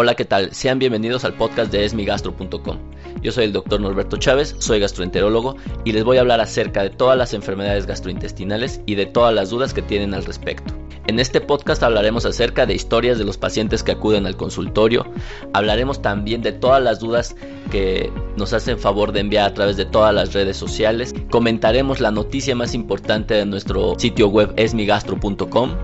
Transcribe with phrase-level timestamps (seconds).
[0.00, 0.54] Hola, ¿qué tal?
[0.54, 2.78] Sean bienvenidos al podcast de esmigastro.com.
[3.20, 6.90] Yo soy el doctor Norberto Chávez, soy gastroenterólogo y les voy a hablar acerca de
[6.90, 10.77] todas las enfermedades gastrointestinales y de todas las dudas que tienen al respecto.
[11.08, 15.06] En este podcast hablaremos acerca de historias de los pacientes que acuden al consultorio,
[15.54, 17.34] hablaremos también de todas las dudas
[17.70, 22.10] que nos hacen favor de enviar a través de todas las redes sociales, comentaremos la
[22.10, 25.76] noticia más importante de nuestro sitio web esmigastro.com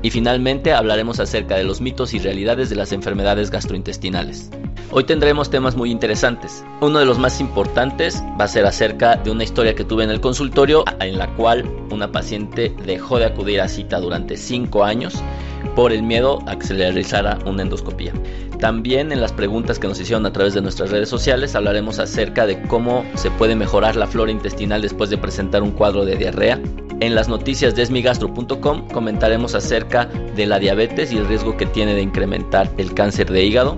[0.00, 4.50] y finalmente hablaremos acerca de los mitos y realidades de las enfermedades gastrointestinales.
[4.92, 6.64] Hoy tendremos temas muy interesantes.
[6.80, 10.10] Uno de los más importantes va a ser acerca de una historia que tuve en
[10.10, 15.14] el consultorio en la cual una paciente dejó de acudir a cita durante 5 años
[15.74, 18.12] por el miedo a que se le realizara una endoscopía.
[18.60, 22.46] También en las preguntas que nos hicieron a través de nuestras redes sociales hablaremos acerca
[22.46, 26.60] de cómo se puede mejorar la flora intestinal después de presentar un cuadro de diarrea.
[27.00, 31.94] En las noticias de esmigastro.com comentaremos acerca de la diabetes y el riesgo que tiene
[31.94, 33.76] de incrementar el cáncer de hígado.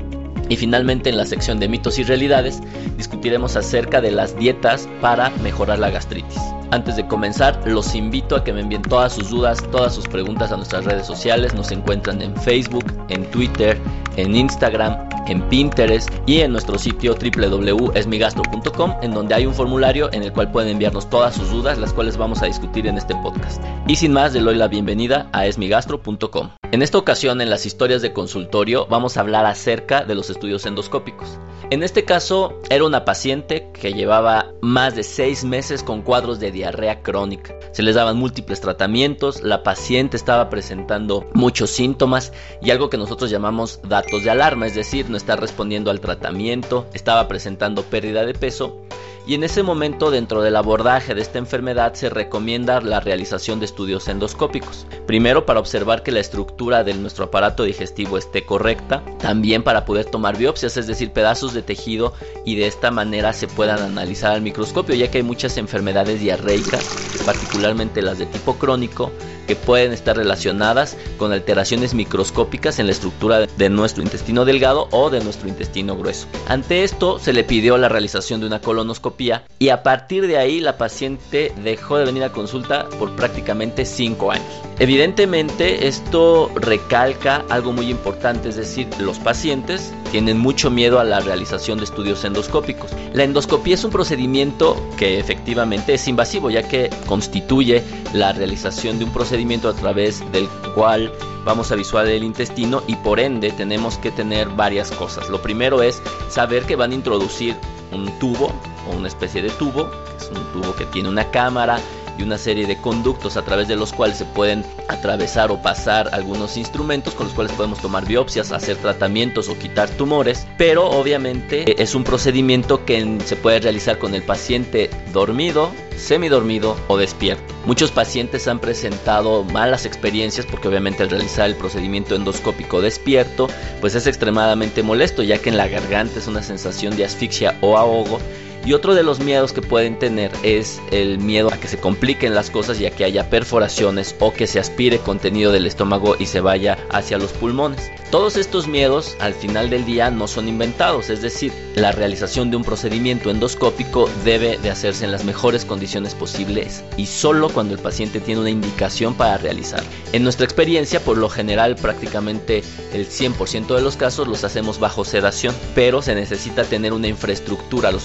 [0.48, 2.60] Y finalmente en la sección de mitos y realidades
[2.96, 6.38] discutiremos acerca de las dietas para mejorar la gastritis.
[6.70, 10.52] Antes de comenzar, los invito a que me envíen todas sus dudas, todas sus preguntas
[10.52, 11.54] a nuestras redes sociales.
[11.54, 13.78] Nos encuentran en Facebook, en Twitter,
[14.16, 20.22] en Instagram, en Pinterest y en nuestro sitio www.esmigastro.com en donde hay un formulario en
[20.22, 23.62] el cual pueden enviarnos todas sus dudas, las cuales vamos a discutir en este podcast.
[23.86, 26.50] Y sin más, le doy la bienvenida a esmigastro.com.
[26.70, 30.66] En esta ocasión, en las historias de consultorio, vamos a hablar acerca de los estudios
[30.66, 31.38] endoscópicos.
[31.70, 36.52] En este caso, era una paciente que llevaba más de seis meses con cuadros de
[36.52, 37.54] diarrea crónica.
[37.72, 43.30] Se les daban múltiples tratamientos, la paciente estaba presentando muchos síntomas y algo que nosotros
[43.30, 48.34] llamamos datos de alarma, es decir, no está respondiendo al tratamiento, estaba presentando pérdida de
[48.34, 48.82] peso
[49.28, 53.66] y en ese momento dentro del abordaje de esta enfermedad se recomienda la realización de
[53.66, 54.86] estudios endoscópicos.
[55.06, 60.06] Primero para observar que la estructura de nuestro aparato digestivo esté correcta, también para poder
[60.06, 62.14] tomar biopsias, es decir, pedazos de tejido
[62.46, 66.88] y de esta manera se puedan analizar al microscopio, ya que hay muchas enfermedades diarreicas,
[67.26, 69.12] particularmente las de tipo crónico,
[69.46, 75.08] que pueden estar relacionadas con alteraciones microscópicas en la estructura de nuestro intestino delgado o
[75.08, 76.26] de nuestro intestino grueso.
[76.48, 79.17] Ante esto se le pidió la realización de una colonoscopia
[79.58, 84.30] y a partir de ahí la paciente dejó de venir a consulta por prácticamente 5
[84.30, 84.46] años.
[84.78, 91.18] Evidentemente esto recalca algo muy importante, es decir, los pacientes tienen mucho miedo a la
[91.18, 92.92] realización de estudios endoscópicos.
[93.12, 99.04] La endoscopía es un procedimiento que efectivamente es invasivo ya que constituye la realización de
[99.04, 101.12] un procedimiento a través del cual
[101.44, 105.28] vamos a visualizar el intestino y por ende tenemos que tener varias cosas.
[105.28, 107.56] Lo primero es saber que van a introducir
[107.92, 108.52] un tubo
[108.86, 111.78] o una especie de tubo, que es un tubo que tiene una cámara
[112.18, 116.10] y una serie de conductos a través de los cuales se pueden atravesar o pasar
[116.12, 121.80] algunos instrumentos con los cuales podemos tomar biopsias, hacer tratamientos o quitar tumores, pero obviamente
[121.80, 127.54] es un procedimiento que se puede realizar con el paciente dormido, semidormido o despierto.
[127.64, 133.48] Muchos pacientes han presentado malas experiencias porque obviamente al realizar el procedimiento endoscópico despierto
[133.80, 137.76] pues es extremadamente molesto ya que en la garganta es una sensación de asfixia o
[137.76, 138.18] ahogo
[138.64, 142.34] y otro de los miedos que pueden tener es el miedo a que se compliquen
[142.34, 146.26] las cosas y a que haya perforaciones o que se aspire contenido del estómago y
[146.26, 147.90] se vaya hacia los pulmones.
[148.10, 152.56] Todos estos miedos al final del día no son inventados, es decir, la realización de
[152.56, 157.80] un procedimiento endoscópico debe de hacerse en las mejores condiciones posibles y solo cuando el
[157.80, 159.82] paciente tiene una indicación para realizar.
[160.12, 162.62] En nuestra experiencia, por lo general, prácticamente
[162.94, 167.92] el 100% de los casos los hacemos bajo sedación, pero se necesita tener una infraestructura
[167.92, 168.00] lo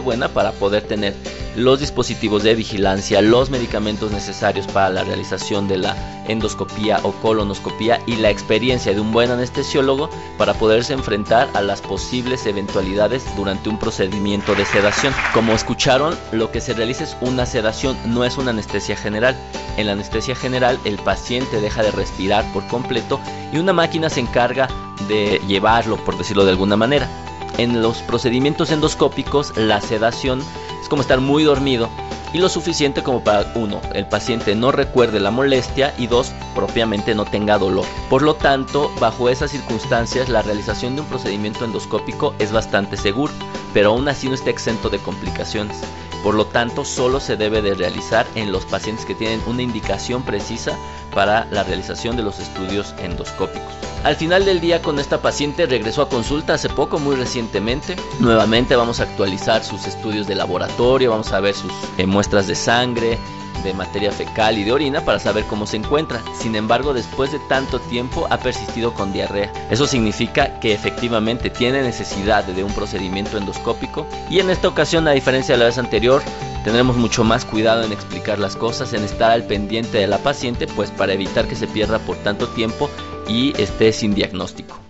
[0.00, 1.14] buena para poder tener
[1.56, 8.00] los dispositivos de vigilancia, los medicamentos necesarios para la realización de la endoscopía o colonoscopía
[8.06, 10.08] y la experiencia de un buen anestesiólogo
[10.38, 15.12] para poderse enfrentar a las posibles eventualidades durante un procedimiento de sedación.
[15.34, 19.36] Como escucharon, lo que se realiza es una sedación, no es una anestesia general.
[19.76, 23.20] En la anestesia general el paciente deja de respirar por completo
[23.52, 24.68] y una máquina se encarga
[25.08, 27.27] de llevarlo, por decirlo de alguna manera.
[27.58, 30.40] En los procedimientos endoscópicos la sedación
[30.80, 31.88] es como estar muy dormido
[32.32, 37.14] y lo suficiente como para uno, el paciente no recuerde la molestia y dos, propiamente
[37.14, 37.86] no tenga dolor.
[38.08, 43.32] Por lo tanto, bajo esas circunstancias, la realización de un procedimiento endoscópico es bastante seguro,
[43.72, 45.78] pero aún así no está exento de complicaciones.
[46.22, 50.22] Por lo tanto, solo se debe de realizar en los pacientes que tienen una indicación
[50.22, 50.76] precisa
[51.14, 53.77] para la realización de los estudios endoscópicos.
[54.08, 57.94] Al final del día con esta paciente regresó a consulta hace poco, muy recientemente.
[58.20, 62.54] Nuevamente vamos a actualizar sus estudios de laboratorio, vamos a ver sus eh, muestras de
[62.54, 63.18] sangre,
[63.62, 66.22] de materia fecal y de orina para saber cómo se encuentra.
[66.40, 69.52] Sin embargo, después de tanto tiempo ha persistido con diarrea.
[69.70, 75.10] Eso significa que efectivamente tiene necesidad de un procedimiento endoscópico y en esta ocasión, a
[75.10, 76.22] diferencia de la vez anterior,
[76.64, 80.66] tendremos mucho más cuidado en explicar las cosas, en estar al pendiente de la paciente,
[80.66, 82.88] pues para evitar que se pierda por tanto tiempo
[83.28, 84.80] y esté sin diagnóstico.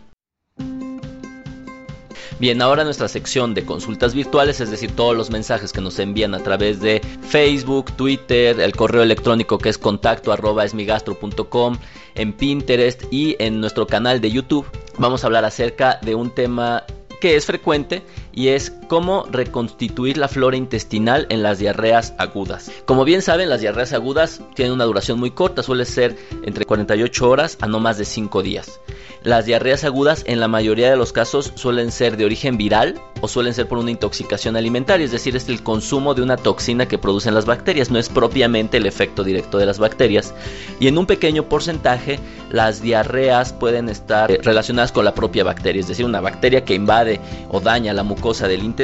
[2.41, 6.37] Bien, ahora nuestra sección de consultas virtuales, es decir, todos los mensajes que nos envían
[6.37, 11.79] a través de Facebook, Twitter, el correo electrónico que es contacto arroba esmigastro.com,
[12.15, 14.67] en Pinterest y en nuestro canal de YouTube.
[14.99, 16.85] Vamos a hablar acerca de un tema
[17.21, 22.73] que es frecuente y es cómo reconstituir la flora intestinal en las diarreas agudas.
[22.87, 27.29] Como bien saben, las diarreas agudas tienen una duración muy corta, suele ser entre 48
[27.31, 28.81] horas a no más de 5 días.
[29.23, 33.29] Las diarreas agudas en la mayoría de los casos suelen ser de origen viral o
[33.29, 36.99] suelen ser por una intoxicación alimentaria, es decir, es el consumo de una toxina que
[36.99, 40.33] producen las bacterias, no es propiamente el efecto directo de las bacterias.
[40.79, 42.21] Y en un pequeño porcentaje,
[42.51, 47.21] las diarreas pueden estar relacionadas con la propia bacteria, es decir, una bacteria que invade
[47.51, 48.78] o daña la mucosa del intestino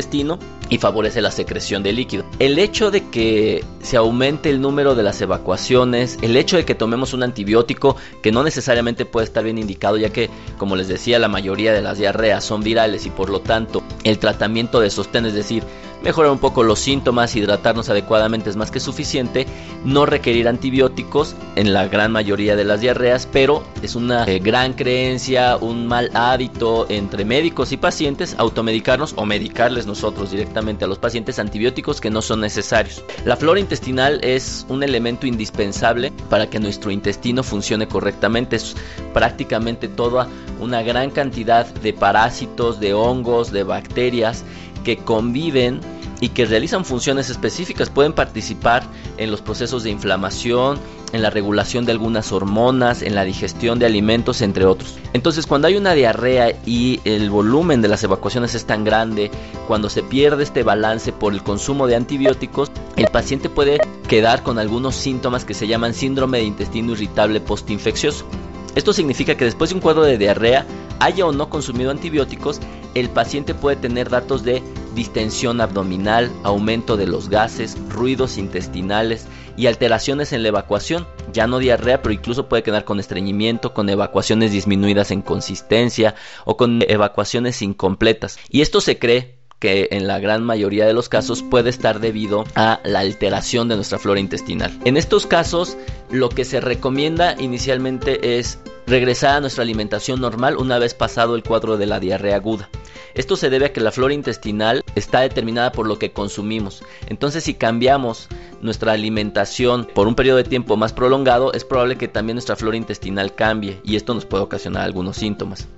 [0.71, 2.25] y favorece la secreción de líquido.
[2.41, 6.75] El hecho de que se aumente el número de las evacuaciones, el hecho de que
[6.75, 11.21] tomemos un antibiótico que no necesariamente puede estar bien indicado, ya que, como les decía,
[11.21, 15.27] la mayoría de las diarreas son virales y por lo tanto el tratamiento de sostén,
[15.27, 15.63] es decir,
[16.05, 19.47] mejorar un poco los síntomas, hidratarnos adecuadamente es más que suficiente,
[19.87, 24.75] no requerir antibióticos en la gran mayoría de las diarreas, pero es una eh, gran
[24.75, 30.99] creencia, un mal hábito entre médicos y pacientes automedicarnos o medicarles nosotros directamente a los
[30.99, 33.03] pacientes antibióticos que no son necesarios.
[33.25, 38.77] La flora intestinal es un elemento indispensable para que nuestro intestino funcione correctamente, es
[39.15, 40.29] prácticamente toda
[40.61, 44.45] una gran cantidad de parásitos, de hongos, de bacterias
[44.85, 45.81] que conviven
[46.21, 47.91] y que realizan funciones específicas.
[47.91, 48.85] Pueden participar
[49.17, 50.79] en los procesos de inflamación,
[51.13, 54.97] en la regulación de algunas hormonas, en la digestión de alimentos, entre otros.
[55.13, 59.31] Entonces, cuando hay una diarrea y el volumen de las evacuaciones es tan grande,
[59.69, 63.79] cuando se pierde este balance por el consumo de antibióticos, el paciente puede
[64.09, 68.27] quedar con algunos síntomas que se llaman síndrome de intestino irritable postinfeccioso.
[68.75, 70.67] Esto significa que después de un cuadro de diarrea,
[70.99, 72.61] haya o no consumido antibióticos,
[72.95, 74.63] el paciente puede tener datos de
[74.95, 79.27] distensión abdominal, aumento de los gases, ruidos intestinales
[79.57, 83.89] y alteraciones en la evacuación, ya no diarrea, pero incluso puede quedar con estreñimiento, con
[83.89, 86.15] evacuaciones disminuidas en consistencia
[86.45, 88.39] o con evacuaciones incompletas.
[88.49, 92.45] Y esto se cree que en la gran mayoría de los casos puede estar debido
[92.55, 94.79] a la alteración de nuestra flora intestinal.
[94.85, 95.79] En estos casos,
[96.11, 101.43] lo que se recomienda inicialmente es regresar a nuestra alimentación normal una vez pasado el
[101.43, 102.69] cuadro de la diarrea aguda.
[103.15, 106.83] Esto se debe a que la flora intestinal está determinada por lo que consumimos.
[107.07, 108.29] Entonces si cambiamos
[108.61, 112.77] nuestra alimentación por un periodo de tiempo más prolongado, es probable que también nuestra flora
[112.77, 115.69] intestinal cambie y esto nos puede ocasionar algunos síntomas.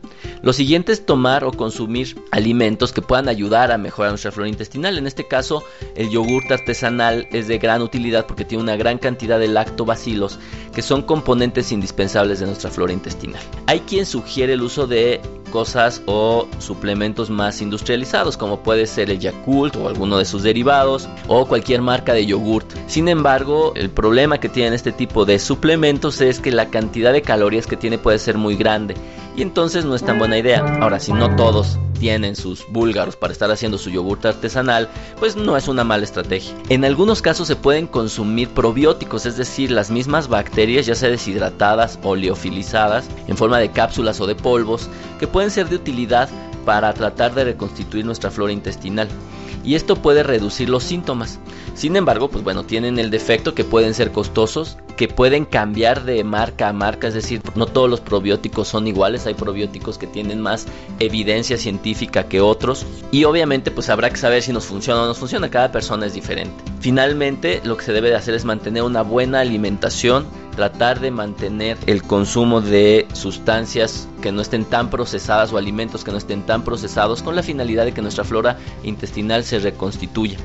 [0.43, 4.97] Lo siguiente es tomar o consumir alimentos que puedan ayudar a mejorar nuestra flora intestinal.
[4.97, 5.65] En este caso,
[5.95, 10.39] el yogurt artesanal es de gran utilidad porque tiene una gran cantidad de lactobacilos
[10.77, 13.41] que son componentes indispensables de nuestra flora intestinal.
[13.67, 19.19] Hay quien sugiere el uso de cosas o suplementos más industrializados como puede ser el
[19.19, 22.71] Yakult o alguno de sus derivados o cualquier marca de yogurt.
[22.89, 27.23] Sin embargo, el problema que tienen este tipo de suplementos es que la cantidad de
[27.23, 28.97] calorías que tiene puede ser muy grande
[29.35, 30.61] y entonces no es tan buena idea.
[30.83, 34.89] Ahora, si no todos tienen sus búlgaros para estar haciendo su yogurt artesanal,
[35.19, 36.55] pues no es una mala estrategia.
[36.69, 41.99] En algunos casos se pueden consumir probióticos, es decir, las mismas bacterias, ya sea deshidratadas
[42.03, 44.89] o liofilizadas, en forma de cápsulas o de polvos,
[45.19, 46.29] que pueden ser de utilidad
[46.65, 49.09] para tratar de reconstituir nuestra flora intestinal
[49.65, 51.39] y esto puede reducir los síntomas.
[51.75, 56.25] Sin embargo, pues bueno, tienen el defecto que pueden ser costosos, que pueden cambiar de
[56.25, 60.41] marca a marca, es decir, no todos los probióticos son iguales, hay probióticos que tienen
[60.41, 60.67] más
[61.01, 65.15] evidencia científica que otros y obviamente pues habrá que saber si nos funciona o no
[65.15, 66.55] funciona, cada persona es diferente.
[66.81, 71.77] Finalmente, lo que se debe de hacer es mantener una buena alimentación tratar de mantener
[71.87, 76.65] el consumo de sustancias que no estén tan procesadas o alimentos que no estén tan
[76.65, 80.39] procesados con la finalidad de que nuestra flora intestinal se reconstituya.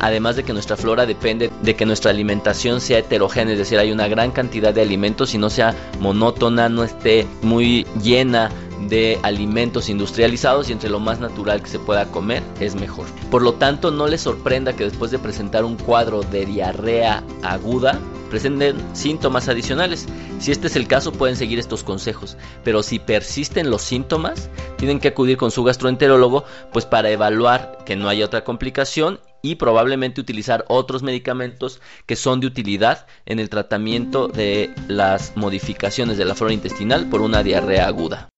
[0.00, 3.92] Además de que nuestra flora depende de que nuestra alimentación sea heterogénea, es decir, hay
[3.92, 8.50] una gran cantidad de alimentos y no sea monótona, no esté muy llena
[8.88, 13.06] de alimentos industrializados y entre lo más natural que se pueda comer es mejor.
[13.30, 18.00] Por lo tanto, no les sorprenda que después de presentar un cuadro de diarrea aguda,
[18.28, 20.06] presenten síntomas adicionales.
[20.38, 22.36] Si este es el caso, pueden seguir estos consejos.
[22.64, 27.96] Pero si persisten los síntomas, tienen que acudir con su gastroenterólogo pues para evaluar que
[27.96, 33.48] no haya otra complicación y probablemente utilizar otros medicamentos que son de utilidad en el
[33.48, 38.28] tratamiento de las modificaciones de la flora intestinal por una diarrea aguda.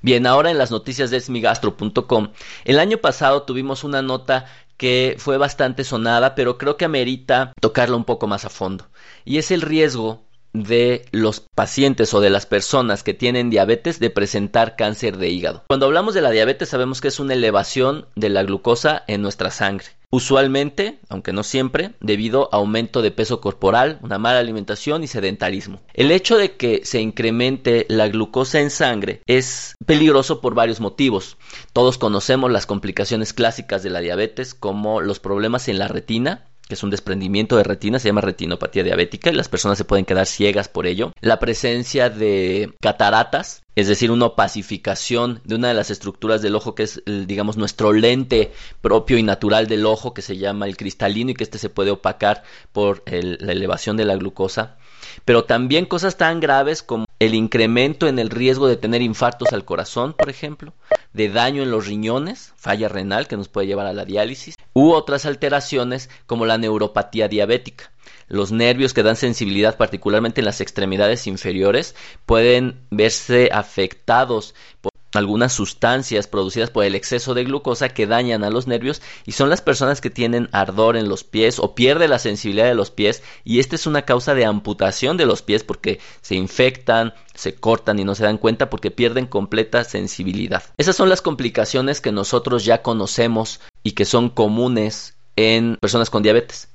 [0.00, 2.28] Bien, ahora en las noticias de smigastro.com,
[2.64, 4.46] el año pasado tuvimos una nota
[4.78, 8.88] que fue bastante sonada, pero creo que amerita tocarla un poco más a fondo.
[9.24, 14.10] Y es el riesgo de los pacientes o de las personas que tienen diabetes de
[14.10, 15.64] presentar cáncer de hígado.
[15.68, 19.50] Cuando hablamos de la diabetes sabemos que es una elevación de la glucosa en nuestra
[19.50, 19.86] sangre.
[20.10, 25.82] Usualmente, aunque no siempre, debido a aumento de peso corporal, una mala alimentación y sedentarismo.
[25.92, 31.36] El hecho de que se incremente la glucosa en sangre es peligroso por varios motivos.
[31.74, 36.74] Todos conocemos las complicaciones clásicas de la diabetes como los problemas en la retina, que
[36.74, 40.26] es un desprendimiento de retina, se llama retinopatía diabética y las personas se pueden quedar
[40.26, 41.12] ciegas por ello.
[41.20, 46.74] La presencia de cataratas, es decir, una opacificación de una de las estructuras del ojo
[46.74, 51.30] que es, digamos, nuestro lente propio y natural del ojo que se llama el cristalino
[51.30, 54.76] y que este se puede opacar por la elevación de la glucosa.
[55.24, 59.64] Pero también cosas tan graves como el incremento en el riesgo de tener infartos al
[59.64, 60.72] corazón, por ejemplo,
[61.12, 64.90] de daño en los riñones, falla renal que nos puede llevar a la diálisis, u
[64.92, 67.90] otras alteraciones como la neuropatía diabética.
[68.28, 71.94] Los nervios que dan sensibilidad particularmente en las extremidades inferiores
[72.26, 78.50] pueden verse afectados por algunas sustancias producidas por el exceso de glucosa que dañan a
[78.50, 82.18] los nervios y son las personas que tienen ardor en los pies o pierde la
[82.18, 86.00] sensibilidad de los pies y esta es una causa de amputación de los pies porque
[86.20, 90.62] se infectan, se cortan y no se dan cuenta porque pierden completa sensibilidad.
[90.76, 96.22] Esas son las complicaciones que nosotros ya conocemos y que son comunes en personas con
[96.22, 96.68] diabetes.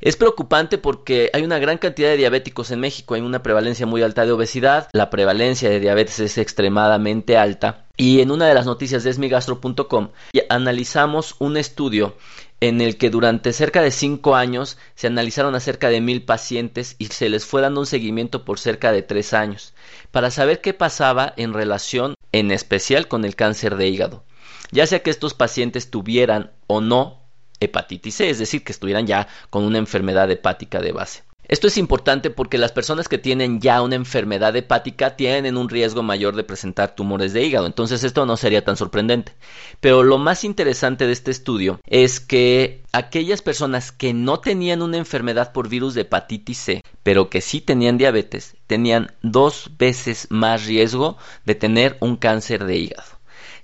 [0.00, 4.02] Es preocupante porque hay una gran cantidad de diabéticos en México, hay una prevalencia muy
[4.02, 8.66] alta de obesidad, la prevalencia de diabetes es extremadamente alta y en una de las
[8.66, 10.10] noticias de esmigastro.com
[10.50, 12.14] analizamos un estudio
[12.60, 16.96] en el que durante cerca de cinco años se analizaron a cerca de mil pacientes
[16.98, 19.72] y se les fue dando un seguimiento por cerca de tres años
[20.10, 24.24] para saber qué pasaba en relación en especial con el cáncer de hígado.
[24.72, 27.25] Ya sea que estos pacientes tuvieran o no
[27.60, 31.22] hepatitis C, es decir, que estuvieran ya con una enfermedad hepática de base.
[31.48, 36.02] Esto es importante porque las personas que tienen ya una enfermedad hepática tienen un riesgo
[36.02, 39.32] mayor de presentar tumores de hígado, entonces esto no sería tan sorprendente.
[39.80, 44.96] Pero lo más interesante de este estudio es que aquellas personas que no tenían una
[44.96, 50.66] enfermedad por virus de hepatitis C, pero que sí tenían diabetes, tenían dos veces más
[50.66, 53.15] riesgo de tener un cáncer de hígado.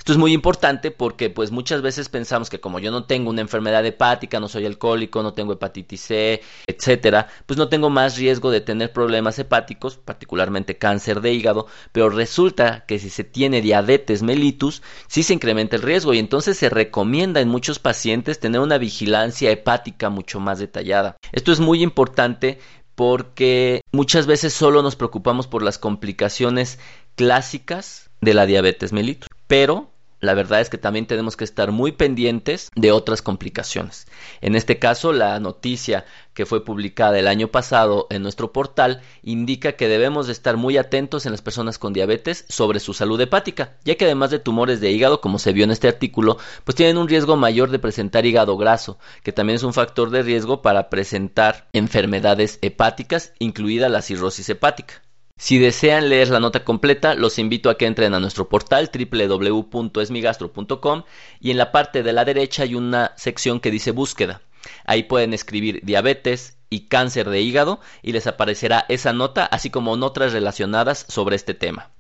[0.02, 3.40] Esto es muy importante porque pues muchas veces pensamos que como yo no tengo una
[3.40, 8.50] enfermedad hepática, no soy alcohólico, no tengo hepatitis C, etcétera, pues no tengo más riesgo
[8.50, 14.25] de tener problemas hepáticos, particularmente cáncer de hígado, pero resulta que si se tiene diabetes
[14.25, 18.78] mellitus, sí se incrementa el riesgo y entonces se recomienda en muchos pacientes tener una
[18.78, 21.16] vigilancia hepática mucho más detallada.
[21.30, 22.59] Esto es muy importante
[22.97, 26.80] porque muchas veces solo nos preocupamos por las complicaciones
[27.14, 29.91] clásicas de la diabetes mellitus, pero
[30.23, 34.07] la verdad es que también tenemos que estar muy pendientes de otras complicaciones.
[34.41, 39.73] En este caso, la noticia que fue publicada el año pasado en nuestro portal indica
[39.73, 43.76] que debemos de estar muy atentos en las personas con diabetes sobre su salud hepática,
[43.85, 46.99] ya que además de tumores de hígado, como se vio en este artículo, pues tienen
[46.99, 50.88] un riesgo mayor de presentar hígado graso, que también es un factor de riesgo para
[50.88, 55.02] presentar enfermedades hepáticas, incluida la cirrosis hepática.
[55.42, 61.02] Si desean leer la nota completa, los invito a que entren a nuestro portal www.esmigastro.com
[61.40, 64.40] y en la parte de la derecha hay una sección que dice búsqueda.
[64.84, 69.94] Ahí pueden escribir diabetes y cáncer de hígado y les aparecerá esa nota así como
[69.94, 71.90] otras relacionadas sobre este tema.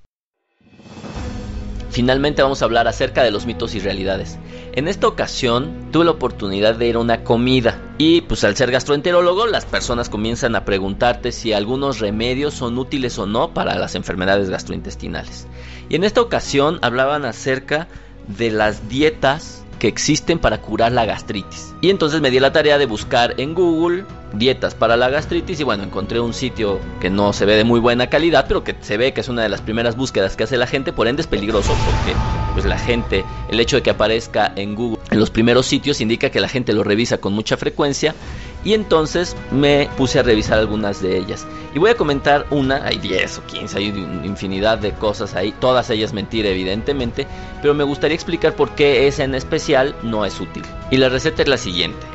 [1.90, 4.38] Finalmente vamos a hablar acerca de los mitos y realidades.
[4.74, 8.70] En esta ocasión tuve la oportunidad de ir a una comida y pues al ser
[8.70, 13.94] gastroenterólogo las personas comienzan a preguntarte si algunos remedios son útiles o no para las
[13.96, 15.46] enfermedades gastrointestinales.
[15.90, 17.86] Y en esta ocasión hablaban acerca
[18.28, 21.71] de las dietas que existen para curar la gastritis.
[21.82, 25.64] Y entonces me di la tarea de buscar en Google dietas para la gastritis y
[25.64, 28.96] bueno, encontré un sitio que no se ve de muy buena calidad, pero que se
[28.96, 31.26] ve que es una de las primeras búsquedas que hace la gente, por ende es
[31.26, 32.16] peligroso porque
[32.52, 36.30] pues la gente, el hecho de que aparezca en Google en los primeros sitios indica
[36.30, 38.14] que la gente lo revisa con mucha frecuencia
[38.64, 41.46] y entonces me puse a revisar algunas de ellas.
[41.74, 43.86] Y voy a comentar una, hay 10 o 15, hay
[44.24, 47.26] infinidad de cosas ahí, todas ellas mentira evidentemente,
[47.60, 50.62] pero me gustaría explicar por qué esa en especial no es útil.
[50.90, 51.71] Y la receta es la siguiente.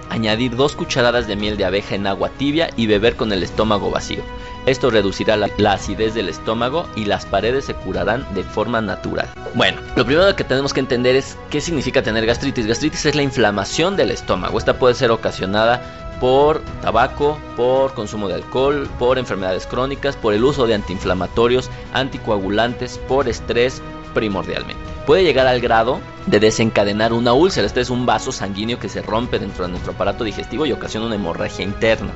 [0.10, 3.90] Añadir dos cucharadas de miel de abeja en agua tibia y beber con el estómago
[3.90, 4.24] vacío.
[4.66, 9.30] Esto reducirá la, la, acidez del estómago y las paredes se curarán de forma natural.
[9.54, 12.68] Bueno, lo primero que tenemos que entender es qué significa tener gastritis.
[12.68, 14.58] Gastritis es la inflamación del estómago.
[14.58, 15.82] Esta puede ser ocasionada
[16.20, 22.98] por tabaco, por consumo de alcohol, por enfermedades crónicas, por el uso de antiinflamatorios, anticoagulantes,
[23.08, 23.82] por estrés
[24.14, 24.97] primordialmente.
[25.08, 27.66] Puede llegar al grado de desencadenar una úlcera.
[27.66, 31.06] Este es un vaso sanguíneo que se rompe dentro de nuestro aparato digestivo y ocasiona
[31.06, 32.12] una hemorragia interna.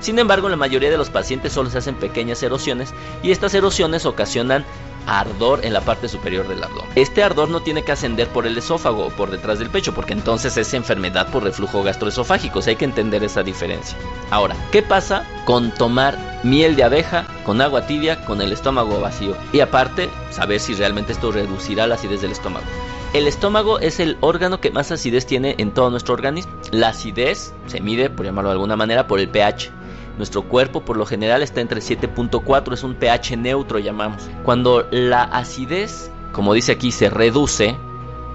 [0.00, 3.52] Sin embargo, en la mayoría de los pacientes solo se hacen pequeñas erosiones y estas
[3.52, 4.64] erosiones ocasionan
[5.10, 6.90] ardor en la parte superior del abdomen.
[6.94, 10.12] Este ardor no tiene que ascender por el esófago o por detrás del pecho, porque
[10.12, 12.60] entonces es enfermedad por reflujo gastroesofágico.
[12.66, 13.98] hay que entender esa diferencia.
[14.30, 19.36] Ahora, ¿qué pasa con tomar miel de abeja con agua tibia con el estómago vacío?
[19.52, 22.66] Y aparte, saber si realmente esto reducirá la acidez del estómago.
[23.12, 26.52] El estómago es el órgano que más acidez tiene en todo nuestro organismo.
[26.70, 29.72] La acidez se mide, por llamarlo de alguna manera, por el pH.
[30.16, 34.28] Nuestro cuerpo por lo general está entre 7.4, es un pH neutro llamamos.
[34.44, 37.76] Cuando la acidez, como dice aquí, se reduce,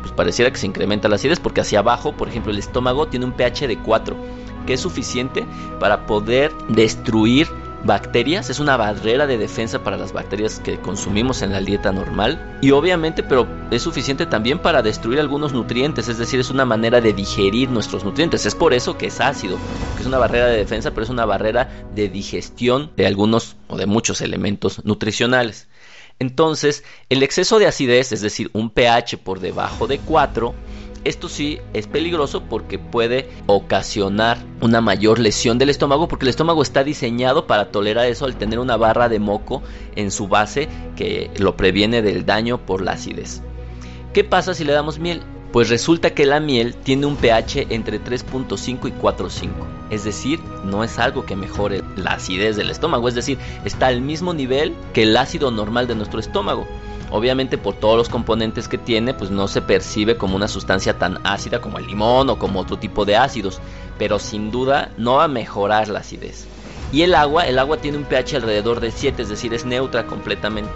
[0.01, 3.25] pues pareciera que se incrementa la acidez porque hacia abajo, por ejemplo, el estómago tiene
[3.25, 4.15] un pH de 4,
[4.65, 5.45] que es suficiente
[5.79, 7.47] para poder destruir
[7.85, 12.57] bacterias, es una barrera de defensa para las bacterias que consumimos en la dieta normal
[12.61, 16.99] y obviamente pero es suficiente también para destruir algunos nutrientes, es decir, es una manera
[16.99, 19.57] de digerir nuestros nutrientes, es por eso que es ácido,
[19.95, 23.77] que es una barrera de defensa, pero es una barrera de digestión de algunos o
[23.77, 25.67] de muchos elementos nutricionales.
[26.17, 30.55] Entonces, el exceso de acidez, es decir, un pH por debajo de 4,
[31.05, 36.61] esto sí es peligroso porque puede ocasionar una mayor lesión del estómago porque el estómago
[36.61, 39.63] está diseñado para tolerar eso al tener una barra de moco
[39.95, 43.41] en su base que lo previene del daño por la acidez.
[44.13, 45.21] ¿Qué pasa si le damos miel?
[45.51, 49.49] Pues resulta que la miel tiene un pH entre 3.5 y 4.5.
[49.89, 53.07] Es decir, no es algo que mejore la acidez del estómago.
[53.07, 56.67] Es decir, está al mismo nivel que el ácido normal de nuestro estómago.
[57.11, 61.19] Obviamente por todos los componentes que tiene, pues no se percibe como una sustancia tan
[61.23, 63.61] ácida como el limón o como otro tipo de ácidos,
[63.97, 66.47] pero sin duda no va a mejorar la acidez.
[66.91, 70.05] Y el agua, el agua tiene un pH alrededor de 7, es decir, es neutra
[70.05, 70.71] completamente.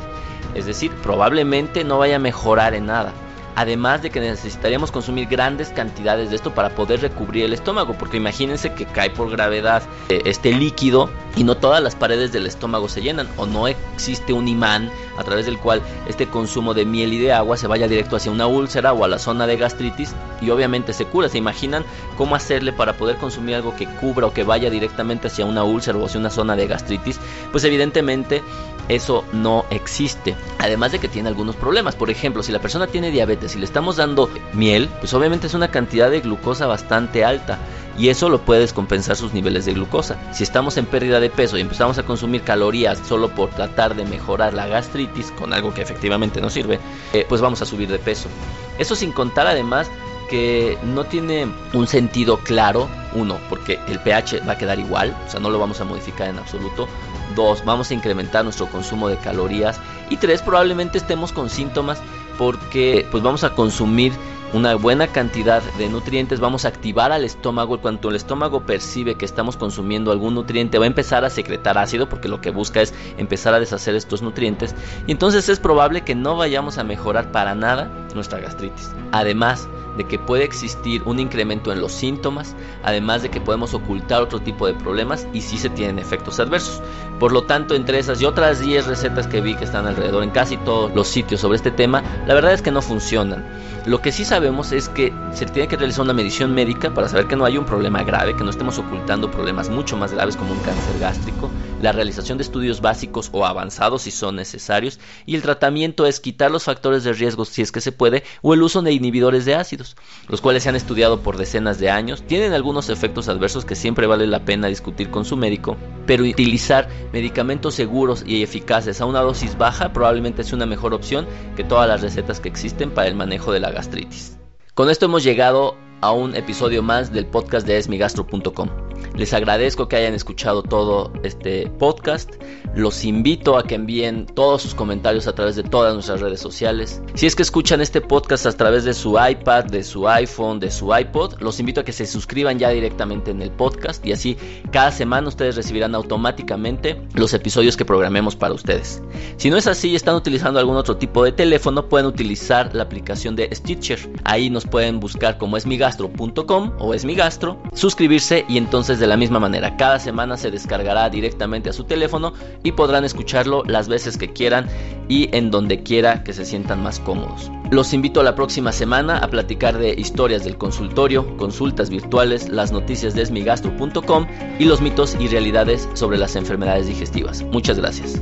[0.56, 3.14] Es decir, probablemente no vaya a mejorar en nada.
[3.60, 8.16] Además de que necesitaríamos consumir grandes cantidades de esto para poder recubrir el estómago, porque
[8.16, 12.88] imagínense que cae por gravedad eh, este líquido y no todas las paredes del estómago
[12.88, 17.12] se llenan o no existe un imán a través del cual este consumo de miel
[17.12, 20.16] y de agua se vaya directo hacia una úlcera o a la zona de gastritis
[20.40, 21.28] y obviamente se cura.
[21.28, 21.84] ¿Se imaginan
[22.16, 25.98] cómo hacerle para poder consumir algo que cubra o que vaya directamente hacia una úlcera
[25.98, 27.20] o hacia una zona de gastritis?
[27.52, 28.42] Pues evidentemente
[28.90, 30.36] eso no existe.
[30.58, 31.96] Además de que tiene algunos problemas.
[31.96, 35.54] Por ejemplo, si la persona tiene diabetes y le estamos dando miel, pues obviamente es
[35.54, 37.60] una cantidad de glucosa bastante alta
[37.98, 40.18] y eso lo puede descompensar sus niveles de glucosa.
[40.34, 44.06] Si estamos en pérdida de peso y empezamos a consumir calorías solo por tratar de
[44.06, 46.80] mejorar la gastritis con algo que efectivamente no sirve,
[47.14, 48.30] eh, pues vamos a subir de peso.
[48.78, 49.90] Eso sin contar además
[50.30, 55.30] que no tiene un sentido claro, uno, porque el pH va a quedar igual, o
[55.30, 56.88] sea, no lo vamos a modificar en absoluto.
[57.36, 59.80] Dos, vamos a incrementar nuestro consumo de calorías.
[60.10, 62.02] Y tres, probablemente estemos con síntomas
[62.38, 64.14] porque pues vamos a consumir
[64.54, 67.80] una buena cantidad de nutrientes, vamos a activar al estómago.
[67.80, 72.10] Cuando el estómago percibe que estamos consumiendo algún nutriente, va a empezar a secretar ácido
[72.10, 74.74] porque lo que busca es empezar a deshacer estos nutrientes.
[75.06, 78.92] Y entonces es probable que no vayamos a mejorar para nada nuestra gastritis.
[79.12, 79.68] Además,
[80.00, 84.40] de que puede existir un incremento en los síntomas, además de que podemos ocultar otro
[84.40, 86.82] tipo de problemas y si se tienen efectos adversos.
[87.20, 90.30] Por lo tanto, entre esas y otras 10 recetas que vi que están alrededor en
[90.30, 93.46] casi todos los sitios sobre este tema, la verdad es que no funcionan.
[93.86, 97.28] Lo que sí sabemos es que se tiene que realizar una medición médica para saber
[97.28, 100.54] que no hay un problema grave, que no estemos ocultando problemas mucho más graves como
[100.54, 101.50] un cáncer gástrico,
[101.82, 106.52] la realización de estudios básicos o avanzados si son necesarios y el tratamiento es quitar
[106.52, 109.56] los factores de riesgo si es que se puede o el uso de inhibidores de
[109.56, 109.89] ácidos,
[110.28, 114.08] los cuales se han estudiado por decenas de años, tienen algunos efectos adversos que siempre
[114.08, 119.22] vale la pena discutir con su médico, pero utilizar medicamentos seguros y eficaces a una
[119.22, 123.16] dosis baja probablemente es una mejor opción que todas las recetas que existen para el
[123.16, 124.38] manejo de la gastritis.
[124.74, 128.70] Con esto hemos llegado a un episodio más del podcast de esmigastro.com.
[129.16, 132.36] Les agradezco que hayan escuchado todo este podcast.
[132.76, 137.02] Los invito a que envíen todos sus comentarios a través de todas nuestras redes sociales.
[137.16, 140.70] Si es que escuchan este podcast a través de su iPad, de su iPhone, de
[140.70, 144.38] su iPod, los invito a que se suscriban ya directamente en el podcast y así
[144.72, 149.02] cada semana ustedes recibirán automáticamente los episodios que programemos para ustedes.
[149.38, 152.84] Si no es así y están utilizando algún otro tipo de teléfono, pueden utilizar la
[152.84, 154.00] aplicación de Stitcher.
[154.24, 159.76] Ahí nos pueden buscar como esmigastro.com o esmigastro, suscribirse y entonces de la misma manera
[159.76, 164.68] cada semana se descargará directamente a su teléfono y podrán escucharlo las veces que quieran
[165.08, 167.52] y en donde quiera que se sientan más cómodos.
[167.72, 172.72] Los invito a la próxima semana a platicar de historias del consultorio, consultas virtuales, las
[172.72, 177.44] noticias de esmigastro.com y los mitos y realidades sobre las enfermedades digestivas.
[177.44, 178.20] Muchas gracias.